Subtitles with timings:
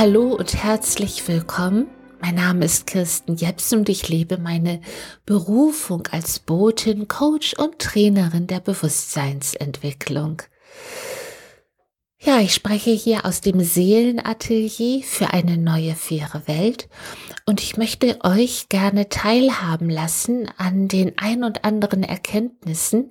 [0.00, 1.88] Hallo und herzlich willkommen.
[2.20, 4.80] Mein Name ist Kirsten Jeps und ich lebe meine
[5.26, 10.42] Berufung als Botin, Coach und Trainerin der Bewusstseinsentwicklung.
[12.20, 16.88] Ja, ich spreche hier aus dem Seelenatelier für eine neue faire Welt
[17.44, 23.10] und ich möchte euch gerne teilhaben lassen an den ein und anderen Erkenntnissen,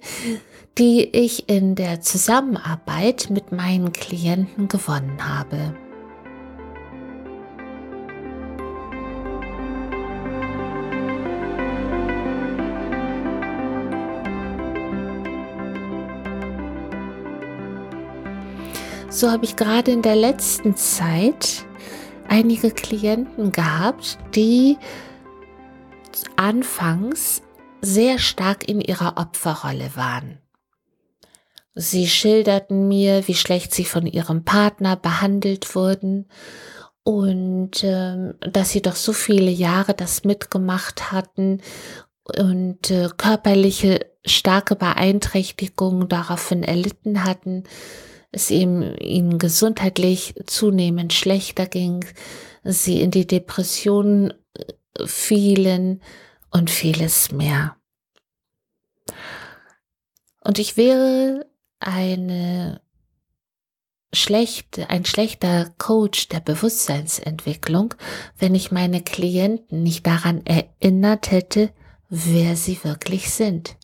[0.78, 5.76] die ich in der Zusammenarbeit mit meinen Klienten gewonnen habe.
[19.18, 21.66] So habe ich gerade in der letzten Zeit
[22.28, 24.78] einige Klienten gehabt, die
[26.36, 27.42] anfangs
[27.82, 30.38] sehr stark in ihrer Opferrolle waren.
[31.74, 36.28] Sie schilderten mir, wie schlecht sie von ihrem Partner behandelt wurden
[37.02, 41.64] und äh, dass sie doch so viele Jahre das mitgemacht hatten
[42.38, 47.64] und äh, körperliche starke Beeinträchtigungen daraufhin erlitten hatten,
[48.32, 52.06] es ihm, ihnen gesundheitlich zunehmend schlechter ging,
[52.64, 56.02] sie in die Depression äh, fielen
[56.52, 57.76] und vieles mehr.
[60.42, 61.46] Und ich wäre
[61.80, 62.82] eine
[64.14, 67.94] schlechte, ein schlechter Coach der Bewusstseinsentwicklung,
[68.38, 71.74] wenn ich meine Klienten nicht daran erinnert hätte,
[72.10, 73.78] wer sie wirklich sind.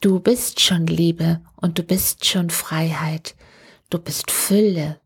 [0.00, 3.34] Du bist schon Liebe und du bist schon Freiheit.
[3.90, 5.00] Du bist Fülle,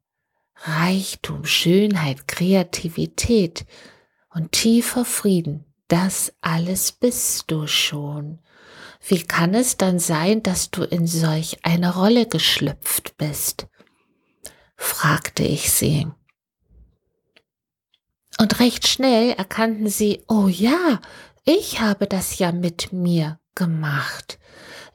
[0.55, 3.65] Reichtum, Schönheit, Kreativität
[4.35, 5.65] und tiefer Frieden.
[5.89, 8.41] Das alles bist du schon.
[9.07, 13.69] Wie kann es dann sein, dass du in solch eine Rolle geschlüpft bist?
[14.77, 16.07] fragte ich sie.
[18.39, 21.01] Und recht schnell erkannten sie, oh ja,
[21.45, 24.39] ich habe das ja mit mir gemacht.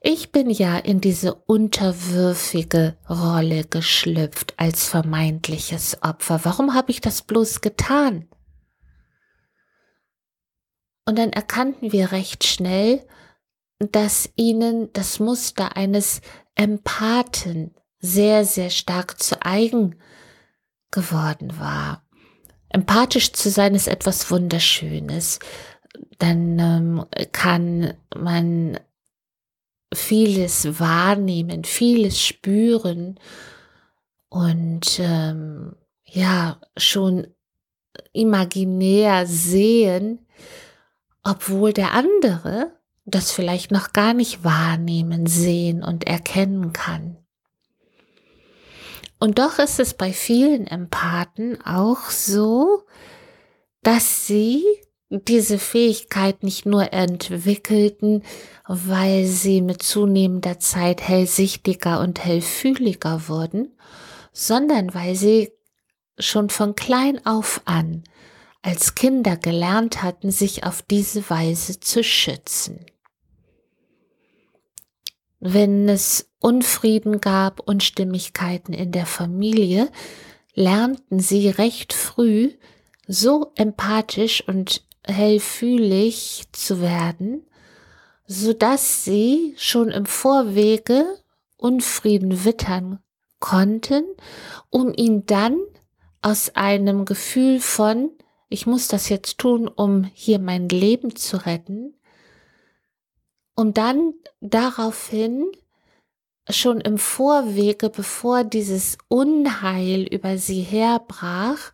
[0.09, 6.45] Ich bin ja in diese unterwürfige Rolle geschlüpft als vermeintliches Opfer.
[6.45, 8.25] Warum habe ich das bloß getan?
[11.05, 13.05] Und dann erkannten wir recht schnell,
[13.79, 16.21] dass ihnen das Muster eines
[16.55, 19.97] Empathen sehr, sehr stark zu eigen
[20.89, 22.07] geworden war.
[22.69, 25.39] Empathisch zu sein ist etwas Wunderschönes.
[26.17, 28.79] Dann ähm, kann man
[29.93, 33.19] vieles wahrnehmen, vieles spüren
[34.29, 35.75] und ähm,
[36.05, 37.27] ja, schon
[38.13, 40.27] imaginär sehen,
[41.23, 47.17] obwohl der andere das vielleicht noch gar nicht wahrnehmen, sehen und erkennen kann.
[49.17, 52.83] Und doch ist es bei vielen Empathen auch so,
[53.81, 54.63] dass sie
[55.09, 58.23] diese Fähigkeit nicht nur entwickelten,
[58.67, 63.77] weil sie mit zunehmender Zeit hellsichtiger und hellfühliger wurden,
[64.33, 65.51] sondern weil sie
[66.19, 68.03] schon von klein auf an
[68.61, 72.85] als Kinder gelernt hatten, sich auf diese Weise zu schützen.
[75.39, 79.89] Wenn es Unfrieden gab, Unstimmigkeiten in der Familie,
[80.53, 82.51] lernten sie recht früh
[83.07, 87.45] so empathisch und hellfühlig zu werden,
[88.25, 91.05] so dass sie schon im Vorwege
[91.57, 92.99] Unfrieden wittern
[93.39, 94.03] konnten,
[94.69, 95.57] um ihn dann
[96.21, 98.11] aus einem Gefühl von,
[98.49, 101.95] ich muss das jetzt tun, um hier mein Leben zu retten,
[103.55, 105.51] um dann daraufhin
[106.49, 111.71] schon im Vorwege, bevor dieses Unheil über sie herbrach,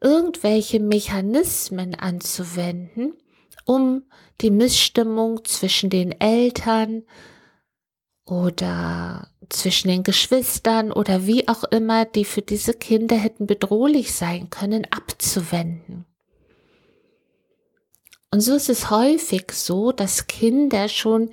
[0.00, 3.14] irgendwelche Mechanismen anzuwenden,
[3.64, 4.04] um
[4.40, 7.02] die Missstimmung zwischen den Eltern
[8.24, 14.48] oder zwischen den Geschwistern oder wie auch immer, die für diese Kinder hätten bedrohlich sein
[14.48, 16.06] können, abzuwenden.
[18.32, 21.30] Und so ist es häufig so, dass Kinder schon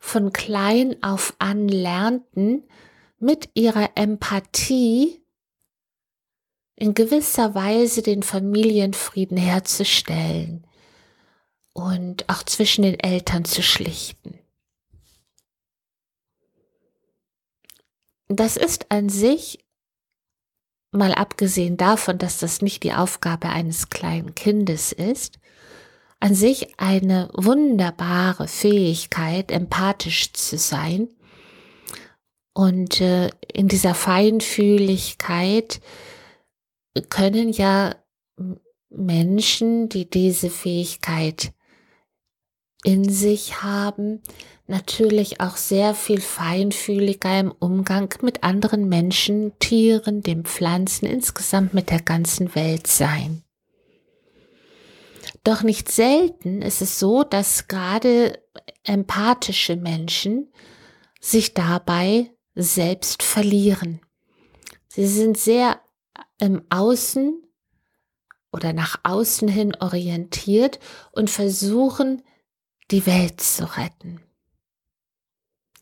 [0.00, 2.64] von klein auf an lernten,
[3.20, 5.20] mit ihrer Empathie
[6.78, 10.64] in gewisser Weise den Familienfrieden herzustellen
[11.72, 14.38] und auch zwischen den Eltern zu schlichten.
[18.28, 19.64] Das ist an sich,
[20.92, 25.40] mal abgesehen davon, dass das nicht die Aufgabe eines kleinen Kindes ist,
[26.20, 31.08] an sich eine wunderbare Fähigkeit, empathisch zu sein
[32.52, 35.80] und äh, in dieser Feinfühligkeit
[37.02, 37.96] können ja
[38.90, 41.52] Menschen, die diese Fähigkeit
[42.84, 44.22] in sich haben,
[44.66, 51.90] natürlich auch sehr viel feinfühliger im Umgang mit anderen Menschen, Tieren, den Pflanzen, insgesamt mit
[51.90, 53.42] der ganzen Welt sein.
[55.44, 58.42] Doch nicht selten ist es so, dass gerade
[58.84, 60.52] empathische Menschen
[61.20, 64.00] sich dabei selbst verlieren.
[64.88, 65.80] Sie sind sehr
[66.38, 67.42] im Außen
[68.52, 70.78] oder nach außen hin orientiert
[71.12, 72.22] und versuchen,
[72.90, 74.20] die Welt zu retten.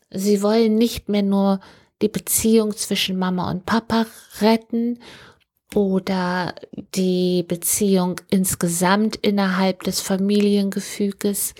[0.09, 1.59] Sie wollen nicht mehr nur
[2.01, 4.05] die Beziehung zwischen Mama und Papa
[4.39, 4.99] retten
[5.73, 6.53] oder
[6.95, 11.55] die Beziehung insgesamt innerhalb des Familiengefüges,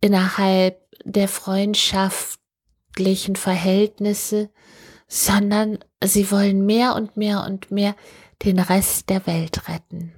[0.00, 4.50] innerhalb der freundschaftlichen Verhältnisse,
[5.08, 7.96] sondern sie wollen mehr und mehr und mehr
[8.44, 10.12] den Rest der Welt retten.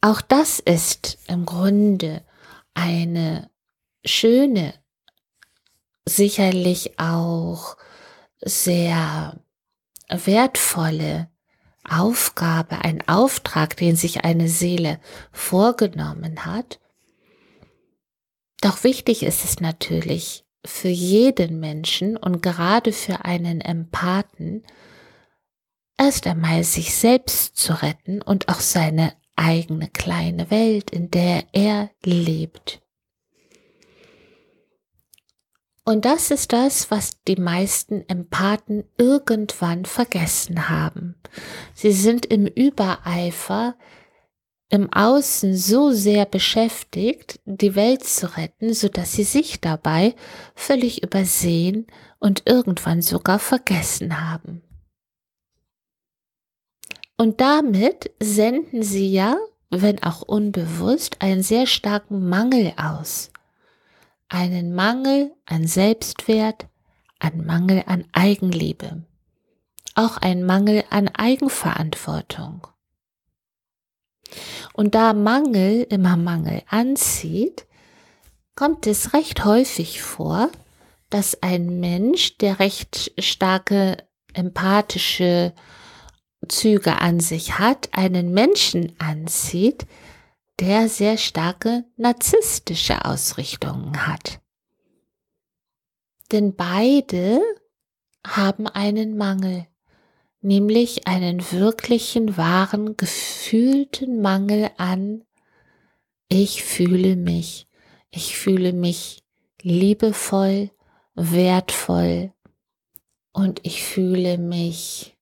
[0.00, 2.24] Auch das ist im Grunde
[2.74, 3.50] eine
[4.04, 4.74] schöne,
[6.04, 7.76] sicherlich auch
[8.40, 9.40] sehr
[10.08, 11.30] wertvolle
[11.88, 15.00] Aufgabe, ein Auftrag, den sich eine Seele
[15.32, 16.80] vorgenommen hat.
[18.60, 24.64] Doch wichtig ist es natürlich für jeden Menschen und gerade für einen Empathen,
[25.98, 31.90] erst einmal sich selbst zu retten und auch seine eigene kleine Welt, in der er
[32.04, 32.80] lebt.
[35.84, 41.14] Und das ist das, was die meisten Empathen irgendwann vergessen haben.
[41.72, 43.74] Sie sind im Übereifer
[44.70, 50.14] im Außen so sehr beschäftigt, die Welt zu retten, so dass sie sich dabei
[50.54, 51.86] völlig übersehen
[52.18, 54.62] und irgendwann sogar vergessen haben.
[57.16, 59.36] Und damit senden sie ja,
[59.70, 63.30] wenn auch unbewusst, einen sehr starken Mangel aus.
[64.28, 66.68] Einen Mangel an Selbstwert,
[67.18, 69.02] einen Mangel an Eigenliebe,
[69.94, 72.66] auch einen Mangel an Eigenverantwortung.
[74.72, 77.66] Und da Mangel immer Mangel anzieht,
[78.54, 80.50] kommt es recht häufig vor,
[81.10, 83.96] dass ein Mensch, der recht starke
[84.34, 85.54] empathische
[86.48, 89.86] Züge an sich hat, einen Menschen anzieht,
[90.60, 94.40] der sehr starke narzisstische Ausrichtungen hat.
[96.32, 97.40] Denn beide
[98.26, 99.66] haben einen Mangel,
[100.40, 105.22] nämlich einen wirklichen, wahren, gefühlten Mangel an
[106.30, 107.66] ich fühle mich,
[108.10, 109.24] ich fühle mich
[109.62, 110.70] liebevoll,
[111.14, 112.32] wertvoll
[113.32, 115.16] und ich fühle mich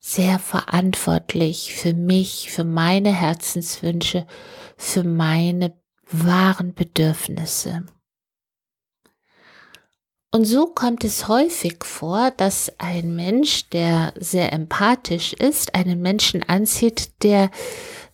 [0.00, 4.26] sehr verantwortlich für mich, für meine Herzenswünsche,
[4.76, 5.80] für meine
[6.10, 7.86] wahren Bedürfnisse.
[10.34, 16.42] Und so kommt es häufig vor, dass ein Mensch, der sehr empathisch ist, einen Menschen
[16.42, 17.52] anzieht, der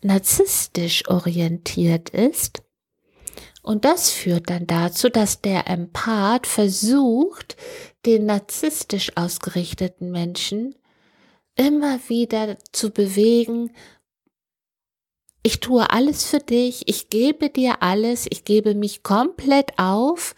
[0.03, 2.63] narzisstisch orientiert ist.
[3.63, 7.57] Und das führt dann dazu, dass der Empath versucht,
[8.05, 10.75] den narzisstisch ausgerichteten Menschen
[11.57, 13.71] immer wieder zu bewegen,
[15.43, 20.35] ich tue alles für dich, ich gebe dir alles, ich gebe mich komplett auf,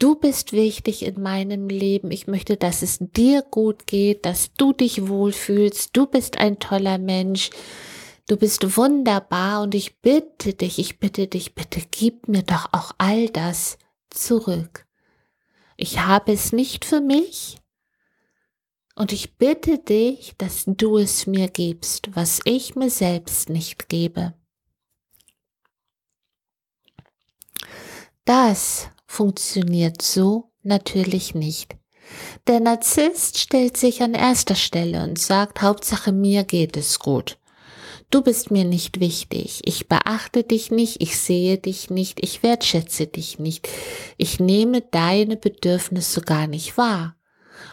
[0.00, 4.72] du bist wichtig in meinem Leben, ich möchte, dass es dir gut geht, dass du
[4.72, 7.50] dich wohlfühlst, du bist ein toller Mensch,
[8.26, 12.92] du bist wunderbar und ich bitte dich, ich bitte dich, bitte gib mir doch auch
[12.98, 13.78] all das
[14.10, 14.86] zurück.
[15.76, 17.60] Ich habe es nicht für mich,
[19.00, 24.34] und ich bitte dich, dass du es mir gibst, was ich mir selbst nicht gebe.
[28.26, 31.76] Das funktioniert so natürlich nicht.
[32.46, 37.36] Der Narzisst stellt sich an erster Stelle und sagt, Hauptsache mir geht es gut.
[38.10, 43.08] Du bist mir nicht wichtig, ich beachte dich nicht, ich sehe dich nicht, ich wertschätze
[43.08, 43.68] dich nicht,
[44.16, 47.16] ich nehme deine Bedürfnisse gar nicht wahr.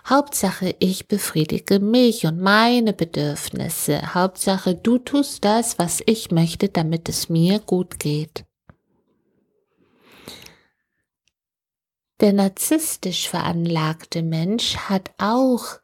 [0.08, 4.16] Hauptsache, ich befriedige mich und meine Bedürfnisse.
[4.16, 8.47] Hauptsache, du tust das, was ich möchte, damit es mir gut geht.
[12.20, 15.80] Der narzisstisch veranlagte Mensch hat auch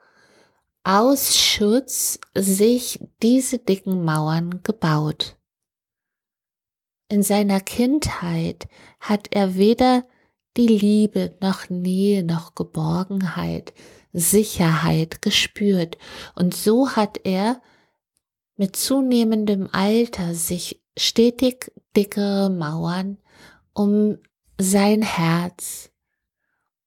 [0.83, 5.37] aus Schutz sich diese dicken Mauern gebaut.
[7.07, 8.67] In seiner Kindheit
[8.99, 10.05] hat er weder
[10.57, 13.73] die Liebe noch Nähe noch Geborgenheit
[14.13, 15.97] Sicherheit gespürt.
[16.35, 17.61] Und so hat er
[18.55, 23.17] mit zunehmendem Alter sich stetig dickere Mauern
[23.73, 24.19] um
[24.59, 25.91] sein Herz,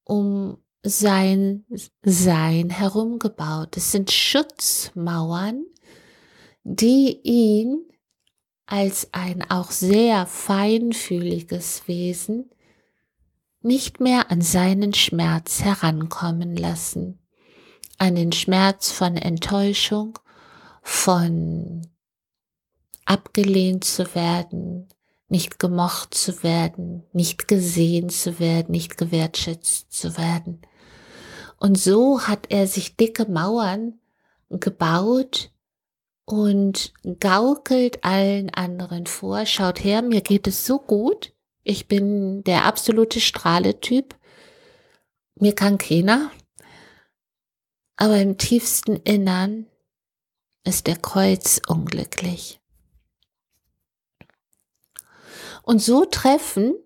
[0.06, 1.66] um sein
[2.02, 3.76] Sein herumgebaut.
[3.76, 5.66] Es sind Schutzmauern,
[6.62, 7.84] die ihn
[8.66, 12.50] als ein auch sehr feinfühliges Wesen
[13.62, 17.18] nicht mehr an seinen Schmerz herankommen lassen,
[17.98, 20.18] an den Schmerz von Enttäuschung,
[20.82, 21.82] von
[23.04, 24.88] abgelehnt zu werden,
[25.28, 30.62] nicht gemocht zu werden, nicht gesehen zu werden, nicht gewertschätzt zu werden.
[31.58, 33.98] Und so hat er sich dicke Mauern
[34.50, 35.50] gebaut
[36.24, 42.64] und gaukelt allen anderen vor, schaut her, mir geht es so gut, ich bin der
[42.64, 44.14] absolute Strahletyp,
[45.36, 46.30] mir kann keiner,
[47.96, 49.66] aber im tiefsten Innern
[50.64, 52.60] ist der Kreuz unglücklich.
[55.66, 56.76] Und so treffen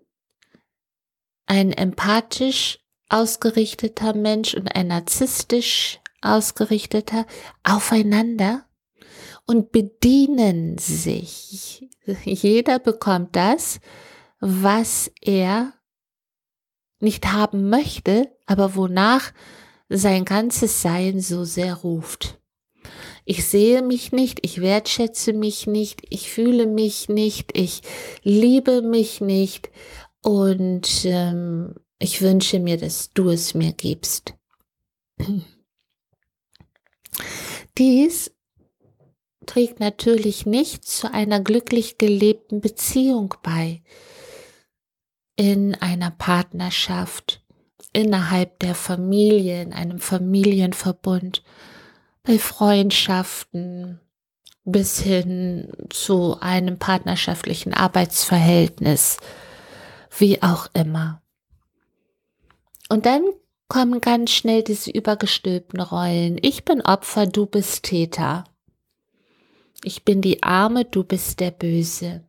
[1.45, 7.27] ein empathisch ausgerichteter Mensch und ein narzisstisch ausgerichteter
[7.63, 8.65] aufeinander
[9.45, 11.87] und bedienen sich.
[12.25, 13.79] Jeder bekommt das,
[14.39, 15.73] was er
[16.99, 19.31] nicht haben möchte, aber wonach
[19.89, 22.40] sein ganzes Sein so sehr ruft.
[23.25, 27.81] Ich sehe mich nicht, ich wertschätze mich nicht, ich fühle mich nicht, ich
[28.23, 29.69] liebe mich nicht.
[30.21, 34.33] Und ähm, ich wünsche mir, dass du es mir gibst.
[37.77, 38.31] Dies
[39.45, 43.81] trägt natürlich nicht zu einer glücklich gelebten Beziehung bei,
[45.35, 47.43] in einer Partnerschaft,
[47.93, 51.43] innerhalb der Familie, in einem Familienverbund
[52.23, 53.99] bei Freundschaften
[54.63, 59.17] bis hin zu einem partnerschaftlichen Arbeitsverhältnis,
[60.17, 61.21] wie auch immer.
[62.89, 63.23] Und dann
[63.67, 66.37] kommen ganz schnell diese übergestülpten Rollen.
[66.41, 68.43] Ich bin Opfer, du bist Täter.
[69.83, 72.23] Ich bin die Arme, du bist der Böse.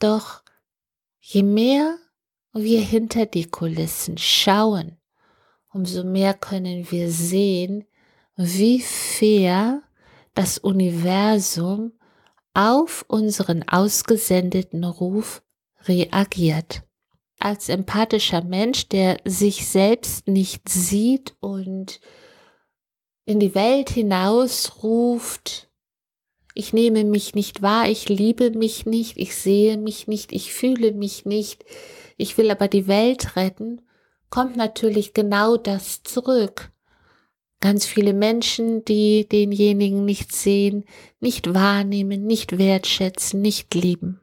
[0.00, 0.42] Doch
[1.20, 1.96] je mehr
[2.52, 4.99] wir hinter die Kulissen schauen,
[5.72, 7.84] umso mehr können wir sehen,
[8.36, 9.82] wie fair
[10.34, 11.92] das Universum
[12.54, 15.42] auf unseren ausgesendeten Ruf
[15.84, 16.82] reagiert.
[17.38, 22.00] Als empathischer Mensch, der sich selbst nicht sieht und
[23.24, 25.68] in die Welt hinaus ruft,
[26.54, 30.92] ich nehme mich nicht wahr, ich liebe mich nicht, ich sehe mich nicht, ich fühle
[30.92, 31.64] mich nicht,
[32.16, 33.80] ich will aber die Welt retten,
[34.30, 36.70] kommt natürlich genau das zurück.
[37.60, 40.84] Ganz viele Menschen, die denjenigen nicht sehen,
[41.20, 44.20] nicht wahrnehmen, nicht wertschätzen, nicht lieben.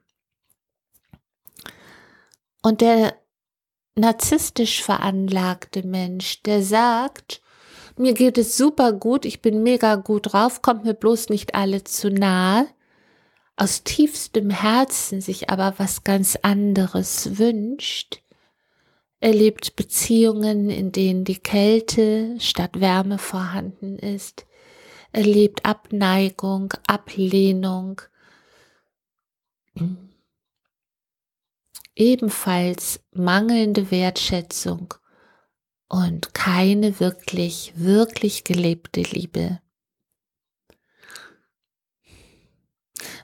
[2.63, 3.15] Und der
[3.95, 7.41] narzisstisch veranlagte Mensch, der sagt,
[7.95, 11.83] mir geht es super gut, ich bin mega gut drauf, kommt mir bloß nicht alle
[11.83, 12.67] zu nahe,
[13.55, 18.21] aus tiefstem Herzen sich aber was ganz anderes wünscht,
[19.19, 24.45] erlebt Beziehungen, in denen die Kälte statt Wärme vorhanden ist,
[25.11, 28.01] erlebt Abneigung, Ablehnung,
[31.95, 34.93] ebenfalls mangelnde Wertschätzung
[35.89, 39.59] und keine wirklich, wirklich gelebte Liebe.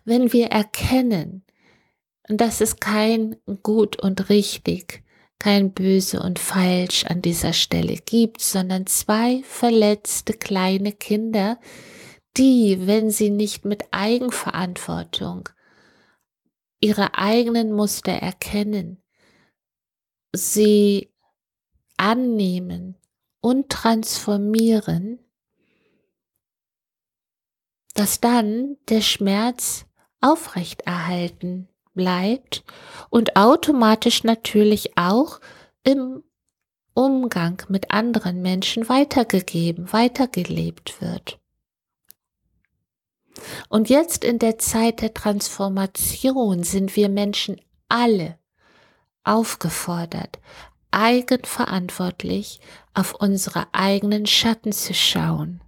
[0.06, 1.46] Wenn wir erkennen,
[2.24, 5.02] dass es kein gut und richtig,
[5.44, 11.60] kein böse und falsch an dieser Stelle gibt, sondern zwei verletzte kleine Kinder,
[12.38, 15.50] die, wenn sie nicht mit Eigenverantwortung
[16.80, 19.04] ihre eigenen Muster erkennen,
[20.34, 21.14] sie
[21.98, 22.96] annehmen
[23.42, 25.20] und transformieren,
[27.96, 29.88] dass dann der Schmerz
[30.22, 32.64] aufrechterhalten bleibt
[33.10, 35.40] und automatisch natürlich auch
[35.84, 36.24] im
[36.94, 41.40] Umgang mit anderen Menschen weitergegeben, weitergelebt wird.
[43.68, 47.60] Und jetzt in der Zeit der Transformation sind wir Menschen
[47.90, 48.38] alle
[49.24, 50.40] aufgefordert,
[50.92, 52.60] eigenverantwortlich
[52.94, 55.62] auf unsere eigenen Schatten zu schauen.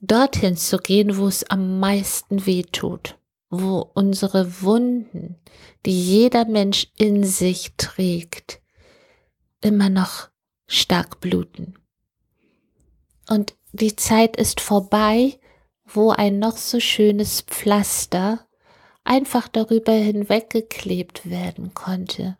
[0.00, 3.16] Dorthin zu gehen, wo es am meisten weh tut
[3.52, 5.38] wo unsere Wunden,
[5.84, 8.62] die jeder Mensch in sich trägt,
[9.60, 10.30] immer noch
[10.66, 11.78] stark bluten.
[13.28, 15.38] Und die Zeit ist vorbei,
[15.84, 18.46] wo ein noch so schönes Pflaster
[19.04, 22.38] einfach darüber hinweggeklebt werden konnte.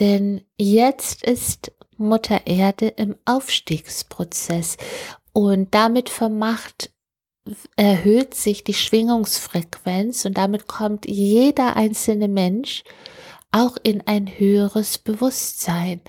[0.00, 4.78] Denn jetzt ist Mutter Erde im Aufstiegsprozess
[5.34, 6.90] und damit vermacht
[7.76, 12.84] erhöht sich die Schwingungsfrequenz und damit kommt jeder einzelne Mensch
[13.50, 16.00] auch in ein höheres Bewusstsein.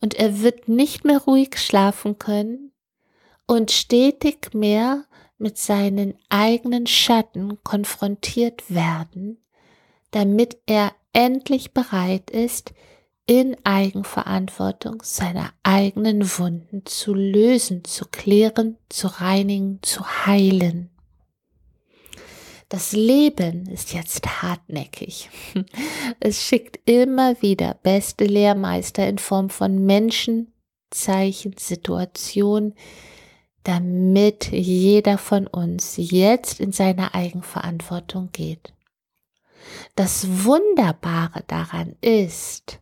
[0.00, 2.72] Und er wird nicht mehr ruhig schlafen können
[3.46, 5.04] und stetig mehr
[5.38, 9.42] mit seinen eigenen Schatten konfrontiert werden,
[10.12, 12.72] damit er endlich bereit ist,
[13.26, 20.90] in Eigenverantwortung seine eigenen Wunden zu lösen, zu klären, zu reinigen, zu heilen.
[22.68, 25.30] Das Leben ist jetzt hartnäckig.
[26.20, 30.52] Es schickt immer wieder beste Lehrmeister in Form von Menschen,
[30.90, 32.74] Zeichen, Situationen,
[33.62, 38.72] damit jeder von uns jetzt in seine Eigenverantwortung geht.
[39.94, 42.80] Das Wunderbare daran ist,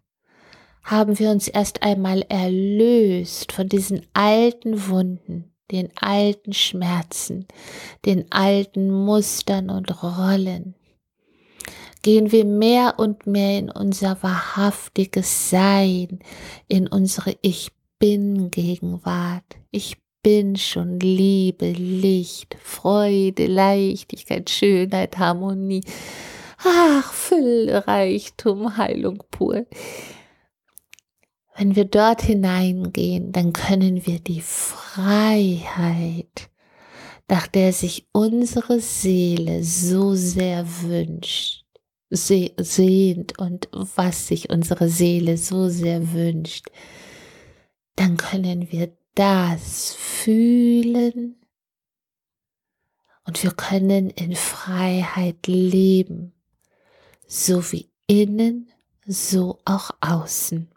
[0.82, 7.46] haben wir uns erst einmal erlöst von diesen alten Wunden, den alten Schmerzen,
[8.04, 10.74] den alten Mustern und Rollen.
[12.02, 16.18] Gehen wir mehr und mehr in unser wahrhaftiges Sein,
[16.66, 17.70] in unsere Ich
[18.00, 19.44] bin Gegenwart.
[19.70, 25.84] Ich bin schon Liebe, Licht, Freude, Leichtigkeit, Schönheit, Harmonie.
[26.64, 29.66] Ach, Fülle, Reichtum, Heilung pur.
[31.56, 36.08] Wenn wir dort hineingehen, dann können wir die Freiheit,
[37.28, 41.64] nach der sich unsere Seele so sehr wünscht,
[42.10, 46.66] sehnt und was sich unsere Seele so sehr wünscht,
[47.96, 51.36] dann können wir das fühlen
[53.24, 56.32] und wir können in Freiheit leben,
[57.26, 58.70] so wie innen,
[59.06, 60.71] so auch außen.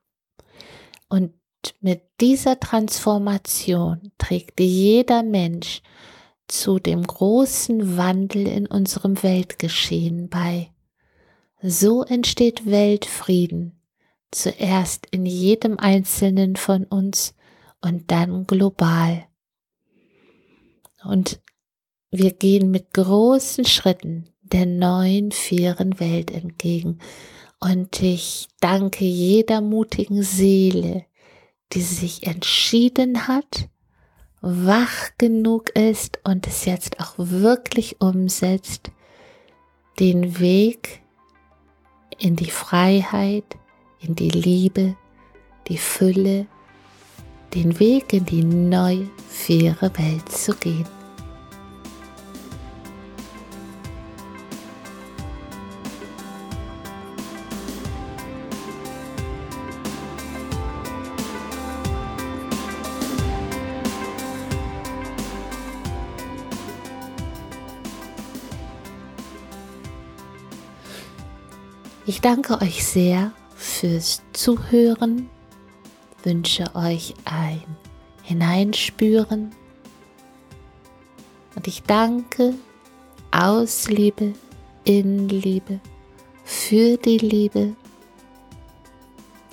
[1.08, 1.34] Und
[1.80, 5.82] mit dieser Transformation trägt jeder Mensch
[6.48, 10.72] zu dem großen Wandel in unserem Weltgeschehen bei.
[11.62, 13.80] So entsteht Weltfrieden,
[14.32, 17.34] zuerst in jedem Einzelnen von uns
[17.82, 19.26] und dann global.
[21.04, 21.42] Und
[22.12, 27.00] wir gehen mit großen Schritten der neuen, fairen Welt entgegen.
[27.60, 31.06] Und ich danke jeder mutigen Seele,
[31.74, 33.70] die sich entschieden hat,
[34.42, 38.92] wach genug ist und es jetzt auch wirklich umsetzt,
[40.00, 41.02] den Weg
[42.20, 43.58] in die Freiheit,
[44.00, 44.96] in die Liebe,
[45.68, 46.46] die Fülle,
[47.54, 50.95] den Weg in die neue, faire Welt zu gehen.
[72.08, 75.28] Ich danke euch sehr fürs Zuhören,
[76.24, 77.64] wünsche euch ein
[78.22, 79.50] Hineinspüren
[81.56, 82.54] und ich danke
[83.32, 84.34] aus Liebe,
[84.84, 85.80] in Liebe,
[86.44, 87.76] für die Liebe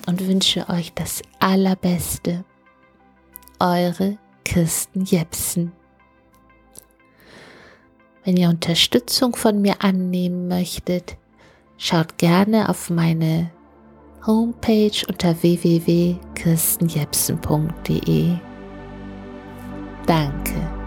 [0.05, 2.45] und wünsche euch das Allerbeste.
[3.59, 5.71] Eure Kirsten Jepsen.
[8.23, 11.17] Wenn ihr Unterstützung von mir annehmen möchtet,
[11.85, 13.51] Schaut gerne auf meine
[14.25, 18.37] Homepage unter www.kirstenjepsen.de.
[20.05, 20.82] Danke.